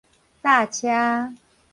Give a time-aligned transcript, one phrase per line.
[0.41, 1.31] 搭車